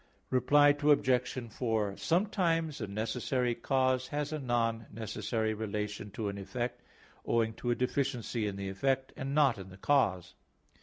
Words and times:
Reply 0.31 0.69
Obj. 0.69 1.43
4: 1.53 1.95
Sometimes 1.97 2.81
a 2.81 2.87
necessary 2.87 3.53
cause 3.53 4.07
has 4.07 4.33
a 4.33 4.39
non 4.39 4.87
necessary 4.91 5.53
relation 5.53 6.09
to 6.13 6.27
an 6.27 6.39
effect; 6.39 6.81
owing 7.23 7.53
to 7.57 7.69
a 7.69 7.75
deficiency 7.75 8.47
in 8.47 8.55
the 8.55 8.67
effect, 8.69 9.13
and 9.15 9.35
not 9.35 9.59
in 9.59 9.69
the 9.69 9.77
cause. 9.77 10.33